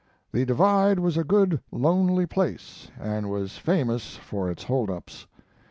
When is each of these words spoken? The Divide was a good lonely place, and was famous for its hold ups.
The 0.31 0.45
Divide 0.47 0.97
was 0.97 1.15
a 1.15 1.23
good 1.23 1.61
lonely 1.71 2.25
place, 2.25 2.89
and 2.99 3.29
was 3.29 3.59
famous 3.59 4.15
for 4.17 4.49
its 4.49 4.63
hold 4.63 4.89
ups. 4.89 5.27